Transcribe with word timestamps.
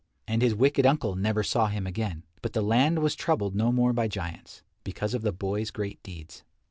And 0.27 0.41
his 0.41 0.55
wicked 0.55 0.83
uncle 0.83 1.15
never 1.15 1.43
saw 1.43 1.67
him 1.67 1.85
again. 1.85 2.23
But 2.41 2.53
the 2.53 2.63
land 2.63 3.03
was 3.03 3.13
troubled 3.13 3.53
no 3.55 3.71
more 3.71 3.93
by 3.93 4.07
giants, 4.07 4.63
because 4.83 5.13
of 5.13 5.21
the 5.21 5.31
boy's 5.31 5.69
great 5.69 6.01
deeds. 6.01 6.43